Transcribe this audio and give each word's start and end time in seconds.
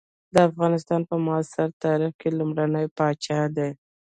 د 0.33 0.35
افغانستان 0.49 1.01
په 1.09 1.15
معاصر 1.25 1.67
تاریخ 1.83 2.11
کې 2.19 2.29
لومړنی 2.39 2.85
پاچا 2.97 3.39
دی. 3.55 3.69